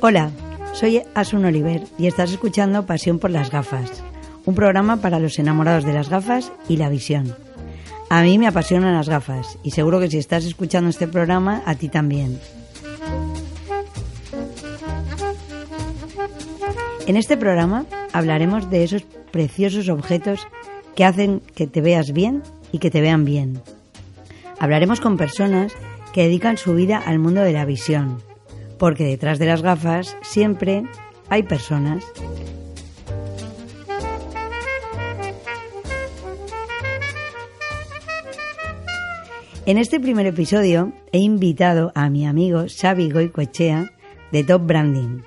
Hola, 0.00 0.30
soy 0.74 1.02
Asun 1.14 1.46
Oliver 1.46 1.82
y 1.96 2.06
estás 2.06 2.30
escuchando 2.30 2.84
Pasión 2.84 3.18
por 3.18 3.30
las 3.30 3.50
gafas, 3.50 4.02
un 4.44 4.54
programa 4.54 4.98
para 4.98 5.18
los 5.18 5.38
enamorados 5.38 5.84
de 5.84 5.94
las 5.94 6.10
gafas 6.10 6.52
y 6.68 6.76
la 6.76 6.90
visión. 6.90 7.34
A 8.10 8.22
mí 8.22 8.38
me 8.38 8.46
apasionan 8.46 8.94
las 8.94 9.08
gafas 9.08 9.58
y 9.62 9.70
seguro 9.70 9.98
que 9.98 10.10
si 10.10 10.18
estás 10.18 10.44
escuchando 10.44 10.90
este 10.90 11.08
programa, 11.08 11.62
a 11.64 11.74
ti 11.74 11.88
también. 11.88 12.38
En 17.06 17.16
este 17.16 17.38
programa 17.38 17.86
hablaremos 18.12 18.68
de 18.68 18.84
esos 18.84 19.04
preciosos 19.30 19.88
objetos 19.88 20.46
que 20.94 21.06
hacen 21.06 21.40
que 21.54 21.66
te 21.66 21.80
veas 21.80 22.12
bien 22.12 22.42
y 22.72 22.78
que 22.78 22.90
te 22.90 23.00
vean 23.00 23.24
bien. 23.24 23.62
Hablaremos 24.60 25.00
con 25.00 25.16
personas 25.16 25.72
que 26.14 26.22
dedican 26.22 26.56
su 26.56 26.76
vida 26.76 27.02
al 27.04 27.18
mundo 27.18 27.40
de 27.40 27.52
la 27.52 27.64
visión, 27.64 28.22
porque 28.78 29.02
detrás 29.04 29.40
de 29.40 29.46
las 29.46 29.62
gafas 29.62 30.16
siempre 30.22 30.84
hay 31.28 31.42
personas. 31.42 32.04
En 39.66 39.76
este 39.76 39.98
primer 39.98 40.26
episodio 40.26 40.92
he 41.10 41.18
invitado 41.18 41.90
a 41.96 42.08
mi 42.10 42.26
amigo 42.26 42.66
Xavi 42.68 43.10
Goicoechea 43.10 43.90
de 44.30 44.44
Top 44.44 44.64
Branding. 44.66 45.22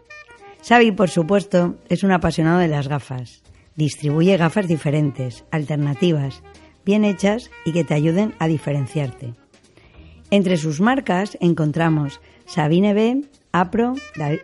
Xavi, 0.66 0.94
por 0.94 1.10
supuesto, 1.10 1.76
es 1.90 2.04
un 2.04 2.14
apasionado 2.14 2.60
de 2.60 2.70
las 2.70 2.88
gafas. 2.88 3.44
Distribuye 3.76 4.38
gafas 4.38 4.70
diferentes, 4.70 5.44
alternativas, 5.52 6.44
bien 6.86 7.04
hechas 7.04 7.52
y 7.66 7.74
que 7.74 7.84
te 7.84 7.94
ayuden 7.94 8.36
a 8.40 8.48
diferenciarte. 8.48 9.34
Entre 10.30 10.58
sus 10.58 10.82
marcas 10.82 11.38
encontramos 11.40 12.20
Sabine 12.46 12.94
B, 12.94 13.22
Apro, 13.54 13.94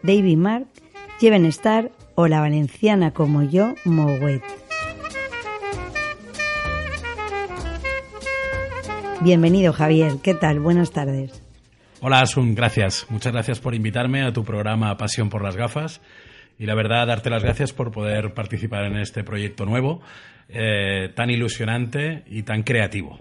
David 0.02 0.38
Mark, 0.38 0.68
Jeven 1.20 1.46
Star 1.48 1.92
o 2.16 2.28
la 2.28 2.40
valenciana 2.40 3.12
como 3.12 3.44
yo, 3.44 3.76
Mowet. 3.84 4.42
Bienvenido 9.20 9.74
Javier, 9.74 10.14
¿qué 10.24 10.34
tal? 10.34 10.62
Buenas 10.62 10.92
tardes. 10.92 11.42
Hola 12.00 12.22
Asun, 12.22 12.56
gracias. 12.56 13.06
Muchas 13.10 13.34
gracias 13.34 13.60
por 13.60 13.76
invitarme 13.76 14.24
a 14.24 14.32
tu 14.32 14.46
programa 14.46 14.96
Pasión 14.96 15.30
por 15.30 15.44
las 15.44 15.58
gafas 15.58 16.00
y 16.58 16.66
la 16.66 16.76
verdad 16.76 17.08
darte 17.08 17.30
las 17.30 17.44
gracias 17.44 17.74
por 17.74 17.92
poder 17.92 18.34
participar 18.34 18.86
en 18.86 18.98
este 18.98 19.26
proyecto 19.26 19.66
nuevo, 19.66 20.02
eh, 20.48 21.10
tan 21.14 21.30
ilusionante 21.30 22.24
y 22.28 22.44
tan 22.44 22.64
creativo. 22.64 23.20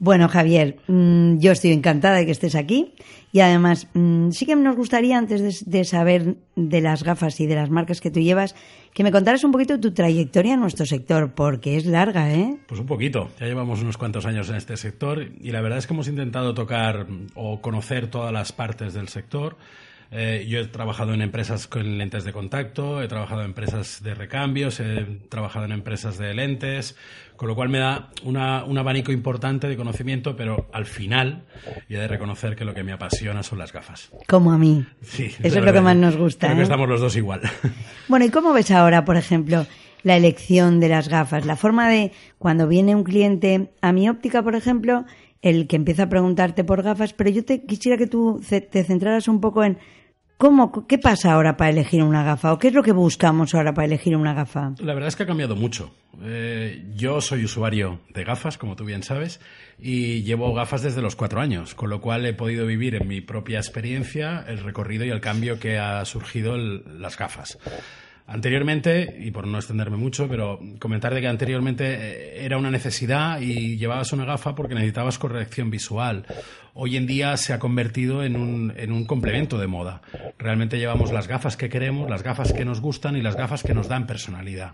Bueno, 0.00 0.28
Javier, 0.28 0.76
mm, 0.86 1.38
yo 1.38 1.50
estoy 1.50 1.72
encantada 1.72 2.16
de 2.16 2.26
que 2.26 2.30
estés 2.30 2.54
aquí 2.54 2.94
y 3.32 3.40
además 3.40 3.88
mm, 3.94 4.30
sí 4.30 4.46
que 4.46 4.54
nos 4.54 4.76
gustaría, 4.76 5.18
antes 5.18 5.64
de, 5.68 5.84
saber 5.84 6.36
de 6.54 6.80
las 6.80 7.02
gafas 7.02 7.40
y 7.40 7.46
de 7.46 7.56
las 7.56 7.68
marcas 7.68 8.00
que 8.00 8.10
tú 8.10 8.20
llevas, 8.20 8.54
que 8.94 9.02
me 9.02 9.10
contaras 9.10 9.42
un 9.42 9.50
poquito 9.50 9.80
tu 9.80 9.92
trayectoria 9.92 10.54
en 10.54 10.60
nuestro 10.60 10.86
sector, 10.86 11.32
porque 11.34 11.76
es 11.76 11.86
larga, 11.86 12.32
¿eh? 12.32 12.58
Pues 12.68 12.80
un 12.80 12.86
poquito. 12.86 13.28
Ya 13.40 13.46
llevamos 13.46 13.82
unos 13.82 13.96
cuantos 13.96 14.24
años 14.24 14.48
en 14.50 14.56
este 14.56 14.76
sector 14.76 15.32
y 15.40 15.50
la 15.50 15.60
verdad 15.60 15.78
es 15.78 15.86
que 15.86 15.94
hemos 15.94 16.08
intentado 16.08 16.54
tocar 16.54 17.06
o 17.34 17.60
conocer 17.60 18.08
todas 18.08 18.32
las 18.32 18.52
partes 18.52 18.94
del 18.94 19.08
sector. 19.08 19.56
Eh, 20.10 20.46
yo 20.48 20.60
he 20.60 20.66
trabajado 20.66 21.12
en 21.12 21.20
empresas 21.20 21.66
con 21.66 21.98
lentes 21.98 22.24
de 22.24 22.32
contacto, 22.32 23.02
he 23.02 23.08
trabajado 23.08 23.42
en 23.42 23.48
empresas 23.48 24.02
de 24.02 24.14
recambios, 24.14 24.80
he 24.80 25.04
trabajado 25.28 25.66
en 25.66 25.72
empresas 25.72 26.16
de 26.16 26.32
lentes, 26.32 26.96
con 27.36 27.48
lo 27.48 27.54
cual 27.54 27.68
me 27.68 27.78
da 27.78 28.08
una, 28.24 28.64
un 28.64 28.78
abanico 28.78 29.12
importante 29.12 29.68
de 29.68 29.76
conocimiento, 29.76 30.34
pero 30.34 30.68
al 30.72 30.86
final 30.86 31.44
he 31.90 31.96
de 31.96 32.08
reconocer 32.08 32.56
que 32.56 32.64
lo 32.64 32.72
que 32.72 32.84
me 32.84 32.92
apasiona 32.92 33.42
son 33.42 33.58
las 33.58 33.72
gafas. 33.72 34.10
Como 34.26 34.50
a 34.50 34.58
mí. 34.58 34.86
Sí. 35.02 35.26
Eso 35.42 35.58
es 35.58 35.64
lo 35.64 35.72
que 35.72 35.80
más 35.82 35.96
nos 35.96 36.16
gusta. 36.16 36.46
Creo 36.46 36.56
que 36.56 36.62
¿eh? 36.62 36.64
estamos 36.64 36.88
los 36.88 37.00
dos 37.00 37.16
igual. 37.16 37.42
Bueno, 38.08 38.24
¿y 38.24 38.30
cómo 38.30 38.54
ves 38.54 38.70
ahora, 38.70 39.04
por 39.04 39.18
ejemplo, 39.18 39.66
la 40.02 40.16
elección 40.16 40.80
de 40.80 40.88
las 40.88 41.08
gafas? 41.08 41.44
La 41.44 41.56
forma 41.56 41.90
de 41.90 42.12
cuando 42.38 42.66
viene 42.66 42.94
un 42.94 43.04
cliente 43.04 43.68
a 43.82 43.92
mi 43.92 44.08
óptica, 44.08 44.42
por 44.42 44.54
ejemplo, 44.54 45.04
el 45.42 45.66
que 45.66 45.76
empieza 45.76 46.04
a 46.04 46.08
preguntarte 46.08 46.64
por 46.64 46.82
gafas, 46.82 47.12
pero 47.12 47.30
yo 47.30 47.44
te 47.44 47.64
quisiera 47.64 47.96
que 47.96 48.06
tú 48.06 48.40
te 48.48 48.84
centraras 48.84 49.28
un 49.28 49.40
poco 49.40 49.64
en 49.64 49.78
¿Cómo, 50.38 50.86
¿Qué 50.86 50.98
pasa 50.98 51.32
ahora 51.32 51.56
para 51.56 51.70
elegir 51.70 52.00
una 52.00 52.22
gafa? 52.22 52.52
¿O 52.52 52.60
qué 52.60 52.68
es 52.68 52.74
lo 52.74 52.84
que 52.84 52.92
buscamos 52.92 53.56
ahora 53.56 53.74
para 53.74 53.86
elegir 53.86 54.16
una 54.16 54.34
gafa? 54.34 54.72
La 54.78 54.94
verdad 54.94 55.08
es 55.08 55.16
que 55.16 55.24
ha 55.24 55.26
cambiado 55.26 55.56
mucho. 55.56 55.92
Eh, 56.22 56.84
yo 56.94 57.20
soy 57.20 57.44
usuario 57.44 58.02
de 58.14 58.22
gafas, 58.22 58.56
como 58.56 58.76
tú 58.76 58.84
bien 58.84 59.02
sabes, 59.02 59.40
y 59.80 60.22
llevo 60.22 60.54
gafas 60.54 60.82
desde 60.82 61.02
los 61.02 61.16
cuatro 61.16 61.40
años, 61.40 61.74
con 61.74 61.90
lo 61.90 62.00
cual 62.00 62.24
he 62.24 62.34
podido 62.34 62.66
vivir 62.66 62.94
en 62.94 63.08
mi 63.08 63.20
propia 63.20 63.58
experiencia 63.58 64.44
el 64.46 64.60
recorrido 64.60 65.04
y 65.04 65.10
el 65.10 65.20
cambio 65.20 65.58
que 65.58 65.76
ha 65.78 66.04
surgido 66.04 66.56
las 66.56 67.18
gafas. 67.18 67.58
Anteriormente, 68.30 69.16
y 69.20 69.30
por 69.30 69.46
no 69.46 69.56
extenderme 69.56 69.96
mucho, 69.96 70.28
pero 70.28 70.60
comentar 70.78 71.14
de 71.14 71.22
que 71.22 71.28
anteriormente 71.28 71.84
eh, 71.86 72.44
era 72.44 72.58
una 72.58 72.70
necesidad 72.70 73.40
y 73.40 73.78
llevabas 73.78 74.12
una 74.12 74.26
gafa 74.26 74.54
porque 74.54 74.74
necesitabas 74.74 75.18
corrección 75.18 75.70
visual. 75.70 76.26
Hoy 76.74 76.98
en 76.98 77.06
día 77.06 77.38
se 77.38 77.54
ha 77.54 77.58
convertido 77.58 78.22
en 78.22 78.36
un, 78.36 78.74
en 78.76 78.92
un 78.92 79.06
complemento 79.06 79.56
de 79.56 79.66
moda. 79.66 80.02
Realmente 80.36 80.78
llevamos 80.78 81.10
las 81.10 81.26
gafas 81.26 81.56
que 81.56 81.70
queremos, 81.70 82.10
las 82.10 82.22
gafas 82.22 82.52
que 82.52 82.66
nos 82.66 82.82
gustan 82.82 83.16
y 83.16 83.22
las 83.22 83.34
gafas 83.34 83.62
que 83.62 83.72
nos 83.72 83.88
dan 83.88 84.06
personalidad. 84.06 84.72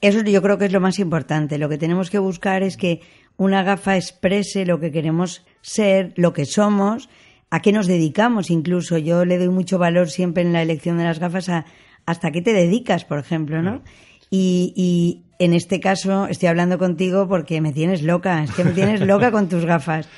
Eso 0.00 0.22
yo 0.22 0.40
creo 0.40 0.56
que 0.56 0.64
es 0.64 0.72
lo 0.72 0.80
más 0.80 0.98
importante. 0.98 1.58
Lo 1.58 1.68
que 1.68 1.76
tenemos 1.76 2.08
que 2.08 2.18
buscar 2.18 2.62
es 2.62 2.78
que 2.78 3.02
una 3.36 3.62
gafa 3.62 3.96
exprese 3.96 4.64
lo 4.64 4.80
que 4.80 4.90
queremos 4.90 5.44
ser, 5.60 6.14
lo 6.16 6.32
que 6.32 6.46
somos, 6.46 7.10
a 7.50 7.60
qué 7.60 7.70
nos 7.70 7.86
dedicamos 7.86 8.50
incluso. 8.50 8.96
Yo 8.96 9.26
le 9.26 9.36
doy 9.36 9.50
mucho 9.50 9.78
valor 9.78 10.08
siempre 10.08 10.42
en 10.42 10.54
la 10.54 10.62
elección 10.62 10.96
de 10.96 11.04
las 11.04 11.18
gafas 11.18 11.50
a 11.50 11.66
hasta 12.06 12.30
qué 12.30 12.42
te 12.42 12.52
dedicas, 12.52 13.04
por 13.04 13.18
ejemplo, 13.18 13.62
¿no? 13.62 13.82
Y, 14.30 14.72
y, 14.76 15.22
en 15.38 15.52
este 15.52 15.80
caso 15.80 16.26
estoy 16.28 16.48
hablando 16.48 16.78
contigo 16.78 17.28
porque 17.28 17.60
me 17.60 17.72
tienes 17.72 18.02
loca, 18.02 18.44
es 18.44 18.52
que 18.52 18.64
me 18.64 18.70
tienes 18.70 19.00
loca 19.00 19.30
con 19.30 19.48
tus 19.48 19.64
gafas. 19.64 20.08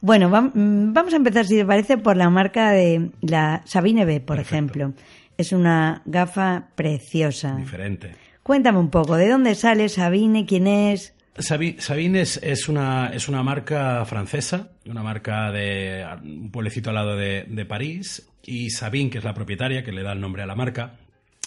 Bueno, 0.00 0.28
mm, 0.28 0.92
vamos 0.92 1.12
a 1.12 1.16
empezar, 1.16 1.46
si 1.46 1.56
te 1.56 1.64
parece, 1.64 1.96
por 1.96 2.16
la 2.16 2.28
marca 2.28 2.72
de 2.72 3.10
la 3.20 3.62
Sabine 3.64 4.04
B, 4.04 4.20
por 4.20 4.40
ejemplo. 4.40 4.92
Es 5.38 5.52
una 5.52 6.02
gafa 6.06 6.68
preciosa. 6.74 7.54
Diferente. 7.56 8.16
Cuéntame 8.42 8.78
un 8.78 8.90
poco, 8.90 9.16
¿de 9.16 9.28
dónde 9.28 9.54
sale 9.54 9.88
Sabine? 9.88 10.44
¿Quién 10.44 10.66
es? 10.66 11.14
Sabine 11.38 12.20
es, 12.20 12.38
es, 12.42 12.68
una, 12.68 13.10
es 13.14 13.28
una 13.28 13.42
marca 13.42 14.04
francesa, 14.04 14.72
una 14.86 15.02
marca 15.02 15.50
de 15.52 16.04
un 16.22 16.50
pueblecito 16.50 16.90
al 16.90 16.96
lado 16.96 17.16
de, 17.16 17.44
de 17.48 17.64
París, 17.64 18.28
y 18.44 18.70
Sabine, 18.70 19.08
que 19.08 19.18
es 19.18 19.24
la 19.24 19.34
propietaria, 19.34 19.84
que 19.84 19.92
le 19.92 20.02
da 20.02 20.12
el 20.12 20.20
nombre 20.20 20.42
a 20.42 20.46
la 20.46 20.56
marca, 20.56 20.96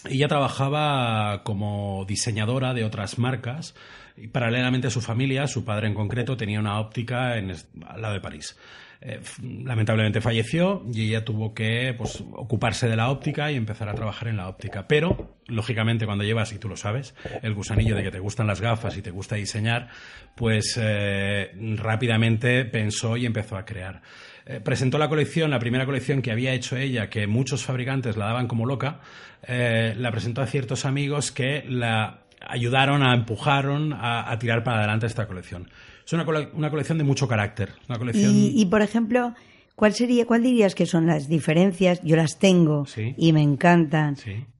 ella 0.10 0.28
trabajaba 0.28 1.44
como 1.44 2.06
diseñadora 2.08 2.74
de 2.74 2.84
otras 2.84 3.18
marcas 3.18 3.76
y 4.18 4.28
paralelamente 4.28 4.88
a 4.88 4.92
su 4.92 5.02
familia, 5.02 5.48
su 5.48 5.66
padre 5.66 5.88
en 5.88 5.94
concreto, 5.94 6.38
tenía 6.38 6.60
una 6.60 6.80
óptica 6.80 7.38
en, 7.38 7.52
al 7.86 8.02
lado 8.02 8.14
de 8.14 8.22
París. 8.22 8.56
Eh, 9.02 9.20
lamentablemente 9.42 10.22
falleció 10.22 10.84
y 10.92 11.10
ella 11.10 11.24
tuvo 11.24 11.54
que 11.54 11.94
pues, 11.98 12.24
ocuparse 12.32 12.88
de 12.88 12.96
la 12.96 13.10
óptica 13.10 13.52
y 13.52 13.56
empezar 13.56 13.90
a 13.90 13.94
trabajar 13.94 14.30
en 14.30 14.38
la 14.38 14.48
óptica. 14.48 14.88
Pero, 14.88 15.38
lógicamente, 15.48 16.06
cuando 16.06 16.24
llevas, 16.24 16.54
y 16.54 16.60
tú 16.60 16.70
lo 16.70 16.78
sabes, 16.78 17.14
el 17.44 17.54
gusanillo 17.54 17.96
de 17.96 18.04
que 18.04 18.12
te 18.12 18.20
gustan 18.20 18.48
las 18.48 18.62
gafas 18.62 18.98
y 18.98 19.02
te 19.02 19.12
gusta 19.12 19.36
diseñar, 19.36 19.90
pues 20.36 20.80
eh, 20.82 21.52
rápidamente 21.76 22.66
pensó 22.66 23.18
y 23.18 23.26
empezó 23.26 23.58
a 23.58 23.66
crear. 23.66 24.02
Eh, 24.48 24.60
presentó 24.60 25.00
la 25.00 25.10
colección, 25.10 25.50
la 25.50 25.60
primera 25.60 25.86
colección 25.86 26.22
que 26.22 26.32
había 26.32 26.54
hecho 26.54 26.78
ella, 26.78 27.10
que 27.10 27.26
muchos 27.26 27.66
fabricantes 27.66 28.16
la 28.16 28.28
daban 28.28 28.48
como 28.48 28.66
loca, 28.66 29.00
eh, 29.48 29.96
la 29.98 30.12
presentó 30.12 30.42
a 30.42 30.48
ciertos 30.48 30.86
amigos 30.86 31.32
que 31.32 31.64
la 31.68 32.20
ayudaron, 32.48 33.02
a 33.02 33.16
empujaron 33.16 33.94
a, 33.94 34.38
tirar 34.38 34.64
para 34.64 34.80
adelante 34.80 35.08
esta 35.08 35.26
colección. 35.26 35.70
Es 36.06 36.14
una, 36.14 36.26
una 36.54 36.70
colección 36.70 37.00
de 37.00 37.04
mucho 37.04 37.28
carácter. 37.28 37.74
Una 37.90 37.98
colección... 37.98 38.32
y, 38.34 38.66
por 38.68 38.84
ejemplo, 38.84 39.34
¿cuál 39.76 39.94
sería, 39.94 40.28
cuál 40.28 40.44
dirías 40.44 40.76
que 40.76 40.86
son 40.86 41.08
las 41.08 41.28
diferencias? 41.28 42.00
Yo 42.04 42.16
las 42.16 42.38
tengo 42.38 42.86
y 43.18 43.34
me 43.34 43.42
encantan. 43.42 44.16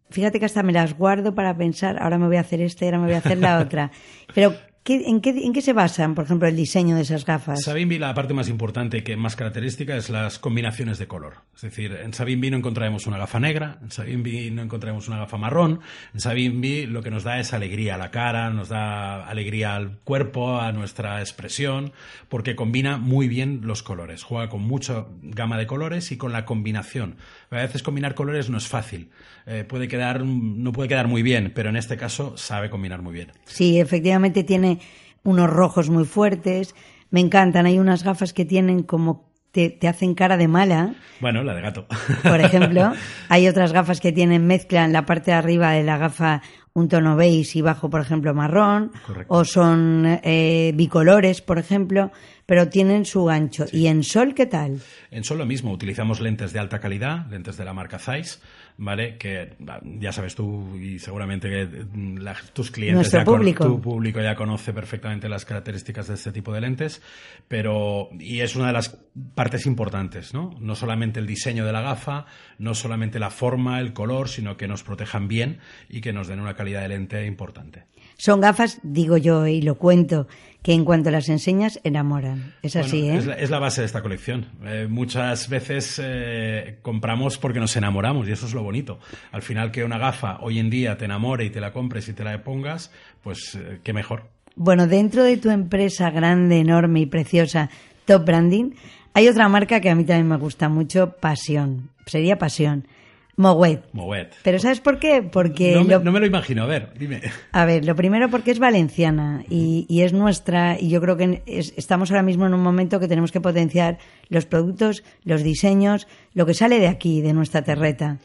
Fíjate 0.10 0.40
que 0.40 0.46
hasta 0.46 0.64
me 0.64 0.72
las 0.72 0.98
guardo 0.98 1.36
para 1.36 1.56
pensar, 1.56 2.02
ahora 2.02 2.18
me 2.18 2.26
voy 2.26 2.38
a 2.38 2.42
hacer 2.42 2.62
esta 2.62 2.86
y 2.86 2.88
ahora 2.88 3.00
me 3.00 3.06
voy 3.06 3.16
a 3.16 3.20
hacer 3.20 3.38
la 3.38 3.60
otra. 3.62 3.92
Pero 4.34 4.56
en, 4.88 5.20
qué, 5.20 5.62
se 5.62 5.74
basan, 5.74 6.14
por 6.14 6.26
ejemplo, 6.26 6.48
el 6.48 6.56
diseño 6.56 6.96
de 6.96 7.02
esas 7.02 7.26
gafas? 7.26 7.64
Sabine 7.64 7.98
la 7.98 8.14
parte 8.14 8.36
más 8.36 8.50
importante 8.50 9.04
que 9.04 9.18
más 9.18 9.36
característica 9.36 9.96
es 9.96 10.10
las 10.10 10.38
combinaciones 10.38 11.00
de 11.00 11.08
color. 11.08 11.38
Es 11.56 11.62
decir, 11.62 11.98
en 12.04 12.14
Sabine 12.14 12.52
no 12.52 12.58
encontraremos 12.58 13.08
una 13.08 13.18
gafa 13.18 13.40
negra, 13.40 13.80
en 13.82 13.90
Sabine 13.90 14.52
no 14.52 14.62
encontraremos 14.62 15.08
una 15.08 15.18
gafa 15.18 15.38
marrón. 15.38 15.80
En 16.14 16.20
Sabine 16.20 16.86
lo 16.86 17.02
que 17.02 17.10
nos 17.10 17.24
da 17.24 17.40
es 17.40 17.54
alegría 17.54 17.96
a 17.96 17.98
la 17.98 18.12
cara, 18.12 18.52
nos 18.52 18.70
da 18.70 19.26
alegría 19.28 19.76
al 19.76 19.98
cuerpo, 20.04 20.60
a 20.60 20.72
nuestra 20.72 21.20
expresión, 21.20 21.92
porque 22.30 22.56
combina 22.56 22.98
muy 22.98 23.28
bien 23.28 23.62
los 23.64 23.82
colores. 23.82 24.24
Juega 24.24 24.50
con 24.50 24.62
mucha 24.62 25.06
gama 25.24 25.58
de 25.58 25.66
colores 25.66 26.12
y 26.12 26.18
con 26.18 26.32
la 26.32 26.46
combinación. 26.46 27.16
A 27.50 27.58
veces 27.58 27.82
combinar 27.82 28.14
colores 28.14 28.50
no 28.50 28.58
es 28.58 28.68
fácil. 28.68 29.10
Eh, 29.48 29.64
puede 29.64 29.88
quedar, 29.88 30.24
no 30.24 30.72
puede 30.72 30.90
quedar 30.90 31.08
muy 31.08 31.24
bien, 31.24 31.52
pero 31.56 31.70
en 31.70 31.76
este 31.76 31.98
caso 31.98 32.36
sabe 32.36 32.70
combinar 32.70 33.02
muy 33.02 33.14
bien. 33.14 33.32
Sí, 33.46 33.80
efectivamente 33.80 34.44
tiene 34.44 34.75
unos 35.24 35.50
rojos 35.50 35.90
muy 35.90 36.06
fuertes. 36.06 36.76
Me 37.10 37.20
encantan. 37.20 37.66
Hay 37.66 37.80
unas 37.80 38.04
gafas 38.04 38.34
que 38.34 38.46
tienen 38.46 38.84
como 38.84 39.32
te, 39.52 39.70
te 39.70 39.88
hacen 39.88 40.16
cara 40.16 40.38
de 40.38 40.48
mala. 40.48 40.96
Bueno, 41.22 41.44
la 41.44 41.54
de 41.56 41.62
gato. 41.62 41.88
Por 42.24 42.42
ejemplo, 42.42 42.92
hay 43.30 43.48
otras 43.48 43.72
gafas 43.72 44.02
que 44.02 44.12
tienen 44.12 44.46
mezcla 44.46 44.84
en 44.84 44.94
la 44.94 45.06
parte 45.06 45.32
de 45.32 45.38
arriba 45.38 45.72
de 45.72 45.84
la 45.84 45.98
gafa 45.98 46.42
un 46.76 46.90
tono 46.90 47.16
beige 47.16 47.60
y 47.60 47.62
bajo, 47.62 47.90
por 47.90 48.02
ejemplo, 48.02 48.34
marrón, 48.34 48.92
Correcto. 49.08 49.34
o 49.34 49.46
son 49.46 50.20
eh, 50.24 50.74
bicolores, 50.76 51.42
por 51.42 51.58
ejemplo, 51.58 52.12
pero 52.46 52.68
tienen 52.68 53.06
su 53.06 53.24
gancho. 53.24 53.64
¿Y 53.72 53.88
en 53.88 54.04
sol 54.04 54.34
qué 54.36 54.46
tal? 54.46 54.82
En 55.10 55.24
Sol 55.24 55.38
lo 55.38 55.46
mismo, 55.46 55.72
utilizamos 55.72 56.20
lentes 56.20 56.52
de 56.52 56.60
alta 56.60 56.82
calidad, 56.82 57.28
lentes 57.30 57.56
de 57.56 57.64
la 57.64 57.72
marca 57.72 57.98
Zeiss, 57.98 58.42
¿vale? 58.78 59.18
Que 59.18 59.54
ya 60.00 60.12
sabes 60.12 60.36
tú 60.36 60.76
y 60.78 61.00
seguramente 61.00 61.50
que 61.50 61.66
mm, 61.66 62.18
la- 62.18 62.36
tus 62.54 62.72
clientes, 62.72 63.12
ya 63.12 63.24
con- 63.24 63.38
público. 63.40 63.66
tu 63.66 63.82
público 63.82 64.22
ya 64.22 64.36
conoce 64.36 64.74
perfectamente 64.74 65.30
las 65.30 65.46
características 65.46 66.08
de 66.08 66.16
este 66.16 66.32
tipo 66.32 66.54
de 66.54 66.62
lentes, 66.62 67.02
pero 67.48 68.10
y 68.20 68.42
es 68.42 68.56
una 68.56 68.68
de 68.68 68.74
las 68.74 68.98
partes 69.34 69.66
importantes, 69.66 70.34
¿no? 70.34 70.56
No 70.60 70.76
solamente 70.76 71.20
el 71.20 71.28
diseño 71.28 71.66
de 71.66 71.72
la 71.72 71.82
gafa, 71.82 72.26
no 72.58 72.74
solamente 72.76 73.20
la 73.20 73.30
forma, 73.30 73.80
el 73.80 73.94
color, 73.94 74.30
sino 74.30 74.58
que 74.58 74.68
nos 74.68 74.84
protejan 74.84 75.28
bien 75.28 75.60
y 75.90 76.02
que 76.02 76.14
nos 76.14 76.28
den 76.28 76.40
una 76.40 76.56
calidad 76.56 76.82
de 76.82 76.90
lente 76.90 77.26
importante. 77.26 77.84
Son 78.18 78.40
gafas, 78.40 78.80
digo 78.84 79.18
yo, 79.18 79.46
y 79.48 79.62
lo 79.62 79.76
cuento, 79.76 80.28
que 80.66 80.74
en 80.74 80.84
cuanto 80.84 81.12
las 81.12 81.30
enseñas 81.30 81.80
enamoran. 81.84 82.56
Es 82.64 82.76
así, 82.76 83.02
Bueno, 83.04 83.14
¿eh? 83.14 83.18
es, 83.20 83.26
la, 83.28 83.34
es 83.36 83.50
la 83.52 83.60
base 83.60 83.82
de 83.82 83.86
esta 83.86 84.02
colección. 84.02 84.48
Eh, 84.66 84.88
muchas 84.90 85.48
veces 85.48 86.02
eh, 86.04 86.80
compramos 86.82 87.38
porque 87.38 87.60
nos 87.60 87.76
enamoramos 87.76 88.28
y 88.28 88.32
eso 88.32 88.48
es 88.48 88.54
lo 88.56 88.64
bonito. 88.64 88.98
Al 89.32 89.44
final 89.44 89.70
que 89.70 89.84
una 89.84 90.00
gafa 90.00 90.40
hoy 90.42 90.58
en 90.58 90.72
día 90.72 90.98
te 90.98 91.06
enamore 91.06 91.46
y 91.46 91.52
te 91.52 91.62
la 91.62 91.72
compres 91.72 92.10
y 92.10 92.14
te 92.14 92.24
la 92.24 92.44
pongas, 92.44 92.92
pues 93.22 93.54
eh, 93.54 93.80
qué 93.84 93.94
mejor. 93.94 94.24
Bueno, 94.56 94.88
dentro 94.88 95.24
de 95.24 95.38
tu 95.38 95.52
empresa 95.52 96.10
grande, 96.10 96.58
enorme 96.58 97.02
y 97.02 97.06
preciosa, 97.06 97.70
Top 98.06 98.26
Branding, 98.26 98.72
hay 99.14 99.28
otra 99.28 99.48
marca 99.48 99.80
que 99.82 99.92
a 99.92 99.96
mí 99.96 100.04
también 100.04 100.28
me 100.28 100.38
gusta 100.38 100.68
mucho, 100.68 101.12
Pasión. 101.20 101.92
Sería 102.08 102.40
Pasión. 102.40 102.88
Moet. 103.38 103.82
Moet. 103.94 104.28
Pero 104.44 104.60
¿sabes 104.60 104.80
por 104.80 104.98
qué? 105.00 105.22
Porque 105.22 105.74
no, 105.74 105.84
me, 105.84 105.94
lo- 105.96 106.00
no 106.00 106.12
me 106.12 106.20
lo 106.22 106.26
imagino. 106.26 106.64
A 106.64 106.68
ver, 106.68 106.94
dime. 106.98 107.22
A 107.52 107.66
ver, 107.66 107.84
lo 107.86 107.96
primero 107.96 108.30
porque 108.30 108.52
es 108.52 108.60
valenciana 108.60 109.44
y, 109.50 109.86
y 109.90 110.02
es 110.02 110.14
nuestra 110.14 110.80
y 110.80 110.90
yo 110.90 111.02
creo 111.02 111.18
que 111.18 111.44
es- 111.46 111.74
estamos 111.76 112.12
ahora 112.12 112.24
mismo 112.24 112.46
en 112.46 112.54
un 112.54 112.62
momento 112.64 113.00
que 113.00 113.08
tenemos 113.10 113.32
que 113.34 113.42
potenciar 113.42 113.98
los 114.30 114.46
productos, 114.46 115.04
los 115.24 115.44
diseños, 115.44 116.08
lo 116.34 116.46
que 116.46 116.54
sale 116.54 116.80
de 116.80 116.88
aquí, 116.88 117.22
de 117.22 117.34
nuestra 117.34 117.62
terreta. 117.64 118.20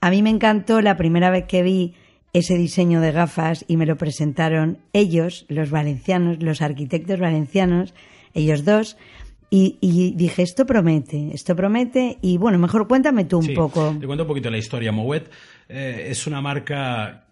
A 0.00 0.10
mí 0.10 0.22
me 0.22 0.30
encantó 0.30 0.80
la 0.82 0.96
primera 0.96 1.30
vez 1.30 1.46
que 1.46 1.62
vi 1.62 1.94
ese 2.32 2.54
diseño 2.56 3.00
de 3.00 3.12
gafas 3.12 3.64
y 3.68 3.76
me 3.76 3.86
lo 3.86 3.96
presentaron 3.96 4.78
ellos, 4.92 5.46
los 5.48 5.70
valencianos, 5.70 6.42
los 6.42 6.62
arquitectos 6.62 7.18
valencianos, 7.20 7.94
ellos 8.34 8.64
dos, 8.64 8.96
y, 9.54 9.78
y 9.80 10.10
dije, 10.16 10.42
esto 10.42 10.66
promete, 10.66 11.30
esto 11.32 11.54
promete 11.54 12.18
y 12.20 12.38
bueno, 12.38 12.58
mejor 12.58 12.88
cuéntame 12.88 13.24
tú 13.24 13.38
un 13.38 13.44
Sí, 13.44 13.54
poco. 13.54 13.96
Te 14.00 14.04
cuento 14.04 14.24
un 14.24 14.28
poquito 14.28 14.50
la 14.50 14.58
historia. 14.58 14.90
Moet 14.90 15.28
eh, 15.68 16.08
es 16.10 16.26
una 16.26 16.40
marca, 16.40 17.26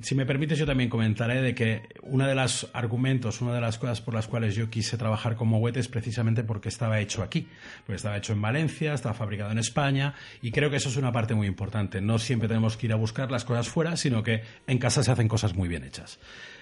si 0.00 0.14
me 0.14 0.24
permites 0.24 0.58
yo 0.58 0.64
también 0.64 0.88
comentaré 0.88 1.42
de 1.42 1.54
que 1.54 1.82
uno 2.00 2.26
de 2.26 2.34
los 2.34 2.70
argumentos, 2.72 3.42
una 3.42 3.52
de 3.52 3.60
las 3.60 3.76
cosas 3.76 4.00
por 4.00 4.14
las 4.14 4.26
cuales 4.26 4.54
yo 4.54 4.70
quise 4.70 4.96
trabajar 4.96 5.36
con 5.36 5.48
Moet 5.48 5.76
es 5.76 5.88
precisamente 5.88 6.44
porque 6.44 6.70
estaba 6.70 6.98
hecho 6.98 7.22
aquí. 7.22 7.46
Porque 7.84 7.96
estaba 7.96 8.16
hecho 8.16 8.32
en 8.32 8.40
Valencia, 8.40 8.94
estaba 8.94 9.14
fabricado 9.14 9.50
en 9.50 9.58
España 9.58 10.14
y 10.40 10.52
creo 10.52 10.70
que 10.70 10.76
eso 10.76 10.88
es 10.88 10.96
una 10.96 11.12
parte 11.12 11.34
muy 11.34 11.46
importante. 11.46 12.00
No 12.00 12.18
siempre 12.18 12.48
tenemos 12.48 12.78
que 12.78 12.86
ir 12.86 12.94
a 12.94 12.96
buscar 12.96 13.30
las 13.30 13.44
cosas 13.44 13.68
fuera, 13.68 13.98
sino 13.98 14.22
que 14.22 14.40
en 14.66 14.78
casa 14.78 15.02
se 15.02 15.10
hacen 15.10 15.28
cosas 15.28 15.54
muy 15.54 15.68
bien 15.68 15.84
hechas. 15.84 16.18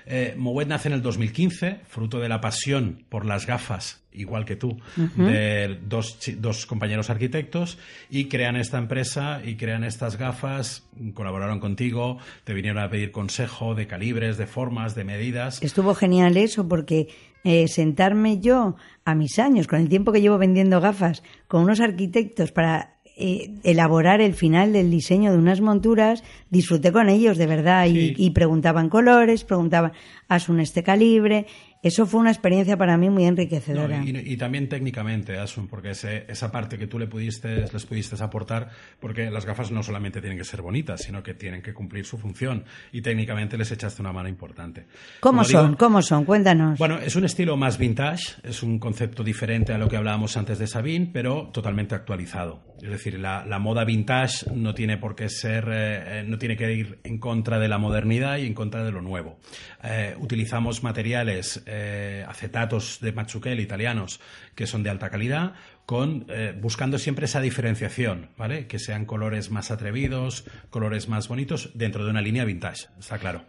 Eh, 0.06 0.36
nace 0.66 0.88
en 0.88 0.94
el 0.94 1.02
2015, 1.02 1.80
fruto 1.86 2.18
de 2.20 2.28
la 2.28 2.40
pasión 2.40 3.04
por 3.08 3.24
las 3.24 3.46
gafas, 3.46 4.02
igual 4.12 4.44
que 4.44 4.56
tú, 4.56 4.78
de 5.16 5.78
dos, 5.86 6.18
dos 6.38 6.66
compañeros 6.66 7.10
arquitectos, 7.10 7.78
y 8.10 8.26
crean 8.26 8.56
esta 8.56 8.78
empresa 8.78 9.40
y 9.44 9.56
crean 9.56 9.84
estas 9.84 10.16
gafas, 10.18 10.84
colaboraron 11.14 11.60
contigo, 11.60 12.18
te 12.44 12.54
vinieron 12.54 12.82
a 12.82 12.90
pedir 12.90 13.12
consejo 13.12 13.74
de 13.74 13.86
calibres, 13.86 14.36
de 14.36 14.46
formas, 14.46 14.94
de 14.94 15.04
medidas. 15.04 15.62
Estuvo 15.62 15.94
genial 15.94 16.36
eso 16.36 16.68
porque 16.68 17.08
eh, 17.44 17.68
sentarme 17.68 18.40
yo 18.40 18.76
a 19.04 19.14
mis 19.14 19.38
años, 19.38 19.66
con 19.66 19.80
el 19.80 19.88
tiempo 19.88 20.12
que 20.12 20.20
llevo 20.20 20.38
vendiendo 20.38 20.80
gafas, 20.80 21.22
con 21.46 21.62
unos 21.62 21.80
arquitectos 21.80 22.52
para 22.52 22.97
eh, 23.18 23.50
elaborar 23.64 24.20
el 24.20 24.34
final 24.34 24.72
del 24.72 24.90
diseño 24.90 25.32
de 25.32 25.38
unas 25.38 25.60
monturas, 25.60 26.22
disfruté 26.50 26.92
con 26.92 27.08
ellos 27.08 27.36
de 27.36 27.46
verdad 27.46 27.86
y, 27.86 28.14
y 28.16 28.30
preguntaban 28.30 28.88
colores, 28.88 29.44
preguntaban, 29.44 29.92
haz 30.28 30.48
un 30.48 30.60
este 30.60 30.82
calibre. 30.82 31.46
Eso 31.82 32.06
fue 32.06 32.20
una 32.20 32.30
experiencia 32.30 32.76
para 32.76 32.96
mí 32.96 33.08
muy 33.08 33.22
No, 33.22 33.28
enriquecedora. 33.28 34.02
y, 34.04 34.10
y 34.32 34.36
también 34.36 34.68
técnicamente, 34.68 35.38
Asun, 35.38 35.68
porque 35.68 35.90
ese- 35.90 36.24
esa 36.28 36.50
parte 36.50 36.76
que 36.76 36.86
tú 36.88 36.98
le 36.98 37.06
pudiste, 37.06 37.66
les 37.72 37.86
pudiste 37.86 38.16
aportar, 38.22 38.70
porque 38.98 39.30
las 39.30 39.46
gafas 39.46 39.70
no 39.70 39.82
solamente 39.82 40.20
tienen 40.20 40.38
que 40.38 40.44
ser 40.44 40.60
bonitas, 40.60 41.02
sino 41.02 41.22
que 41.22 41.34
tienen 41.34 41.62
que 41.62 41.72
cumplir 41.72 42.04
su 42.04 42.18
función, 42.18 42.64
y 42.92 43.00
técnicamente 43.00 43.56
les 43.56 43.70
echaste 43.70 44.02
una 44.02 44.12
mano 44.12 44.28
importante. 44.28 44.86
¿Cómo 45.20 45.38
Como 45.38 45.46
digo, 45.48 45.60
son? 45.60 45.76
¿Cómo 45.76 46.02
son? 46.02 46.24
Cuéntanos. 46.24 46.78
Bueno, 46.78 46.98
es 46.98 47.14
un 47.14 47.24
estilo 47.24 47.56
más 47.56 47.78
vintage, 47.78 48.34
es 48.42 48.62
un 48.62 48.78
concepto 48.80 49.22
diferente 49.22 49.72
a 49.72 49.78
lo 49.78 49.88
que 49.88 49.96
hablábamos 49.96 50.36
antes 50.36 50.58
de 50.58 50.66
Sabine, 50.66 51.10
pero 51.12 51.50
totalmente 51.52 51.94
actualizado. 51.94 52.62
Es 52.82 52.90
decir, 52.90 53.18
la, 53.18 53.44
la 53.46 53.58
moda 53.58 53.84
vintage 53.84 54.46
no 54.54 54.74
tiene 54.74 54.98
por 54.98 55.14
qué 55.14 55.28
ser, 55.28 55.64
eh, 55.70 56.20
eh, 56.20 56.24
no 56.26 56.38
tiene 56.38 56.56
que 56.56 56.72
ir 56.72 56.98
en 57.04 57.18
contra 57.18 57.58
de 57.58 57.68
la 57.68 57.78
modernidad 57.78 58.38
y 58.38 58.46
en 58.46 58.54
contra 58.54 58.84
de 58.84 58.90
lo 58.92 59.00
nuevo. 59.02 59.38
Eh, 59.84 60.14
utilizamos 60.18 60.82
materiales, 60.82 61.62
eh, 61.68 62.24
acetatos 62.26 62.98
de 63.00 63.12
Machuquel 63.12 63.60
italianos 63.60 64.20
que 64.54 64.66
son 64.66 64.82
de 64.82 64.90
alta 64.90 65.10
calidad, 65.10 65.52
con, 65.86 66.26
eh, 66.28 66.54
buscando 66.60 66.98
siempre 66.98 67.26
esa 67.26 67.40
diferenciación, 67.40 68.30
¿vale? 68.36 68.66
Que 68.66 68.78
sean 68.78 69.04
colores 69.04 69.50
más 69.50 69.70
atrevidos, 69.70 70.44
colores 70.70 71.08
más 71.08 71.28
bonitos 71.28 71.70
dentro 71.74 72.04
de 72.04 72.10
una 72.10 72.20
línea 72.22 72.44
vintage, 72.44 72.88
está 72.98 73.18
claro. 73.18 73.44